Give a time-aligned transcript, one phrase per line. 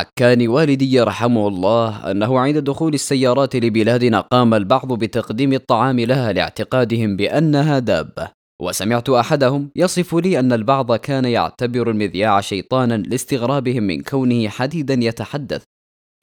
[0.00, 7.16] حكاني والدي يرحمه الله أنه عند دخول السيارات لبلادنا قام البعض بتقديم الطعام لها لاعتقادهم
[7.16, 8.28] بأنها دابة
[8.62, 15.62] وسمعت أحدهم يصف لي أن البعض كان يعتبر المذياع شيطانا لاستغرابهم من كونه حديدا يتحدث.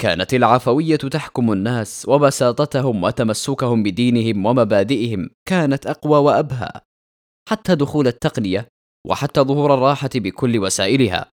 [0.02, 6.71] كانت العفوية تحكم الناس وبساطتهم وتمسكهم بدينهم ومبادئهم كانت أقوى وأبهى.
[7.50, 8.68] حتى دخول التقنية
[9.07, 11.32] وحتى ظهور الراحة بكل وسائلها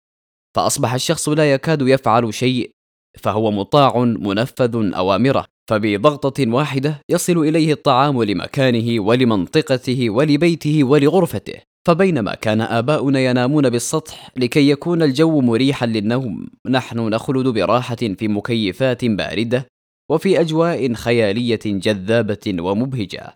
[0.55, 2.71] فأصبح الشخص لا يكاد يفعل شيء
[3.19, 5.47] فهو مطاع منفذ أوامرة.
[5.71, 11.55] فبضغطة واحدة يصل إليه الطعام لمكانه ولمنطقته ولبيته ولغرفته.
[11.87, 19.05] فبينما كان آباؤنا ينامون بالسطح لكي يكون الجو مريحا للنوم نحن نخلد براحة في مكيفات
[19.05, 19.67] باردة
[20.11, 23.35] وفي أجواء خيالية جذابة ومبهجة.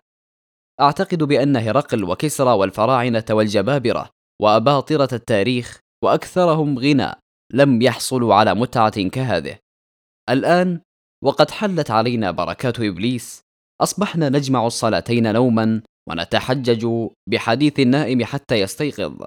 [0.81, 4.09] أعتقد بأن هرقل وكسرى والفراعنة والجبابرة
[4.41, 7.11] وأباطرة التاريخ وأكثرهم غنى
[7.53, 9.57] لم يحصلوا على متعة كهذه.
[10.29, 10.81] الآن
[11.23, 13.41] وقد حلت علينا بركات إبليس
[13.81, 19.25] أصبحنا نجمع الصلاتين نوما ونتحجج بحديث النائم حتى يستيقظ.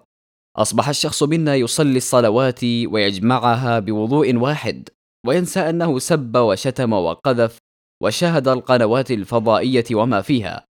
[0.57, 4.89] أصبح الشخص منا يصلي الصلوات ويجمعها بوضوء واحد
[5.27, 7.59] وينسى أنه سب وشتم وقذف
[8.03, 10.65] وشاهد القنوات الفضائية وما فيها.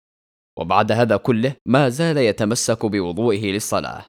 [0.59, 4.05] وبعد هذا كله ما زال يتمسك بوضوئه للصلاة.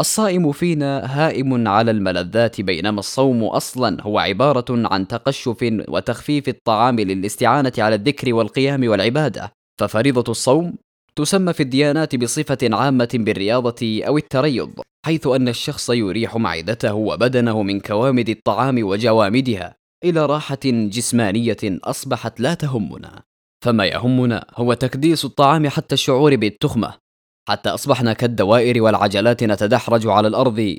[0.00, 5.56] الصائم فينا هائم على الملذات بينما الصوم أصلا هو عبارة عن تقشف
[5.88, 9.52] وتخفيف الطعام للاستعانة على الذكر والقيام والعبادة.
[9.80, 10.74] ففريضة الصوم
[11.16, 14.70] تسمى في الديانات بصفة عامة بالرياضة أو التريض
[15.06, 19.74] حيث أن الشخص يريح معدته وبدنه من كوامد الطعام وجوامدها
[20.04, 23.22] إلى راحة جسمانية أصبحت لا تهمنا.
[23.64, 27.05] فما يهمنا هو تكديس الطعام حتى الشعور بالتخمة.
[27.48, 30.76] حتى أصبحنا كالدوائر والعجلات نتدحرج على الأرض.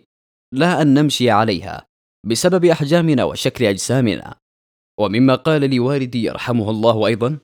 [0.54, 1.86] لا أن نمشي عليها
[2.26, 4.36] بسبب أحجامنا وشكل أجسامنا.
[5.00, 7.40] ومما قال لي والدي يرحمه الله أيضا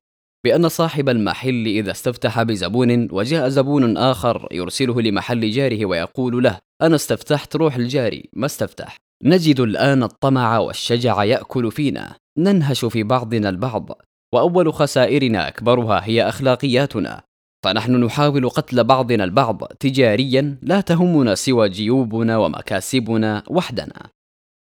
[0.46, 6.96] بأن صاحب المحل إذا استفتح بزبون وجاء زبون آخر يرسله لمحل جاره ويقول له أنا
[6.96, 12.16] استفتحت روح الجاري ما استفتح؟ نجد الآن الطمع والشجع يأكل فينا.
[12.38, 14.02] ننهش في بعضنا البعض
[14.34, 17.22] وأول خسائرنا أكبرها هي أخلاقياتنا.
[17.64, 24.10] فنحن نحاول قتل بعضنا البعض تجاريا لا تهمنا سوى جيوبنا ومكاسبنا وحدنا.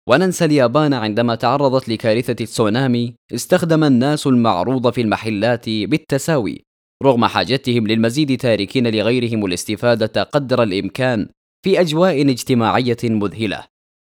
[0.08, 6.62] وننسى اليابان عندما تعرضت لكارثة التسونامي استخدم الناس المعروض في المحلات بالتساوي
[7.04, 11.28] رغم حاجتهم للمزيد تاركين لغيرهم الاستفادة قدر الإمكان
[11.64, 13.64] في أجواء اجتماعية مذهلة.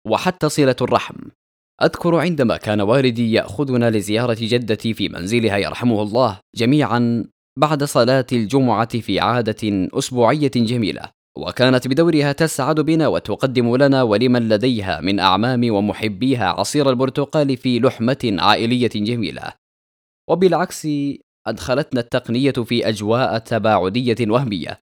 [0.07, 1.15] وحتى صلة الرحم.
[1.83, 7.25] أذكر عندما كان والدي يأخذنا لزيارة جدتي في منزلها يرحمه الله جميعا
[7.59, 11.01] بعد صلاة الجمعة في عادة أسبوعية جميلة
[11.37, 18.35] وكانت بدورها تسعد بنا وتقدم لنا ولمن لديها من أعمام ومحبيها عصير البرتقال في لحمة
[18.39, 19.53] عائلية جميلة.
[20.29, 20.87] وبالعكس
[21.47, 24.79] أدخلتنا التقنية في أجواء تباعدية وهمية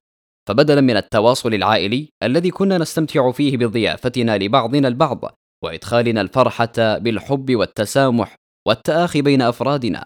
[0.48, 8.36] فبدلا من التواصل العائلي الذي كنا نستمتع فيه بضيافتنا لبعضنا البعض وإدخالنا الفرحة بالحب والتسامح
[8.68, 10.04] والتآخي بين أفرادنا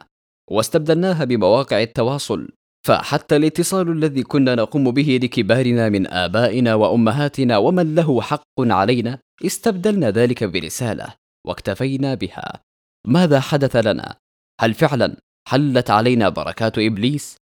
[0.51, 2.49] واستبدلناها بمواقع التواصل.
[2.87, 10.11] فحتى الاتصال الذي كنا نقوم به لكبارنا من آبائنا وأمهاتنا ومن له حق علينا استبدلنا
[10.11, 11.15] ذلك برسالة
[11.47, 12.61] واكتفينا بها.
[13.07, 14.17] ماذا حدث لنا؟
[14.61, 15.17] هل فعلا
[15.49, 17.37] حلت علينا بركات إبليس؟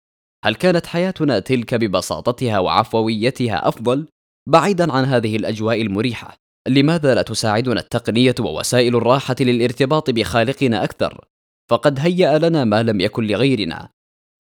[0.45, 4.07] هل كانت حياتنا تلك ببساطتها وعفويتها أفضل؟
[4.49, 6.37] بعيدا عن هذه الأجواء المريحة
[6.69, 11.25] لماذا لا تساعدنا التقنية ووسائل الراحة للارتباط بخالقنا أكثر؟
[11.71, 13.89] فقد هيأ لنا ما لم يكن لغيرنا.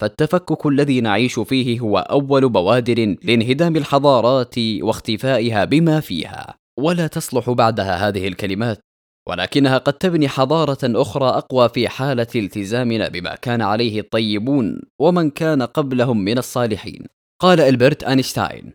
[0.00, 6.54] فالتفكك الذي نعيش فيه هو أول بوادر لانهدام الحضارات واختفائها بما فيها.
[6.78, 8.78] ولا تصلح بعدها هذه الكلمات
[9.28, 15.62] ولكنها قد تبني حضارة أخرى أقوى في حالة التزامنا بما كان عليه الطيبون ومن كان
[15.62, 17.06] قبلهم من الصالحين.
[17.40, 18.72] قال إلبرت أينشتاين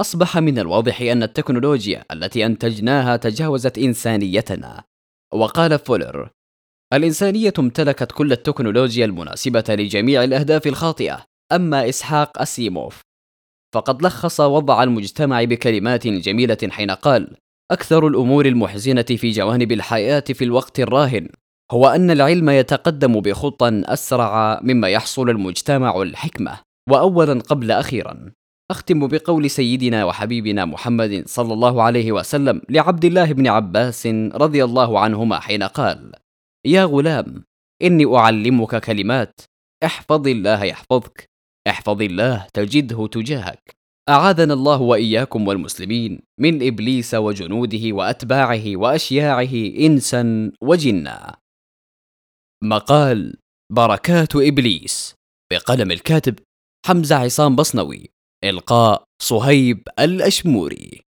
[0.00, 4.84] أصبح من الواضح أن التكنولوجيا التي أنتجناها تجاوزت إنسانيتنا.
[5.34, 6.30] وقال فولر
[6.94, 13.00] الإنسانية امتلكت كل التكنولوجيا المناسبة لجميع الأهداف الخاطئة، أما إسحاق أسيموف
[13.74, 17.36] فقد لخص وضع المجتمع بكلمات جميلة حين قال:
[17.70, 21.28] أكثر الأمور المحزنة في جوانب الحياة في الوقت الراهن
[21.70, 26.58] هو أن العلم يتقدم بخطى أسرع مما يحصل المجتمع الحكمة،
[26.90, 28.32] وأولا قبل أخيرا.
[28.70, 34.98] أختم بقول سيدنا وحبيبنا محمد صلى الله عليه وسلم لعبد الله بن عباس رضي الله
[35.00, 36.12] عنهما حين قال:
[36.66, 37.44] يا غلام
[37.82, 39.40] إني أعلمك كلمات.
[39.84, 41.26] احفظ الله يحفظك.
[41.68, 43.76] احفظ الله تجده تجاهك.
[44.08, 51.36] أعاذنا الله وإياكم والمسلمين من إبليس وجنوده وأتباعه وأشياعه إنسا وجنا.
[52.64, 53.36] مقال
[53.72, 55.14] بركات إبليس.
[55.52, 56.38] بقلم الكاتب
[56.86, 58.08] حمزة عصام بصنوي.
[58.44, 61.00] إلقاء صهيب الأشموري.